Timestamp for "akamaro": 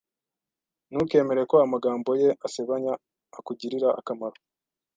3.99-4.37